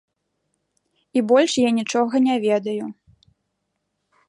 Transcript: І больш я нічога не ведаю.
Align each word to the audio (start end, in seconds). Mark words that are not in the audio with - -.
І 1.19 1.23
больш 1.33 1.51
я 1.67 1.73
нічога 1.81 2.15
не 2.29 2.35
ведаю. 2.47 2.85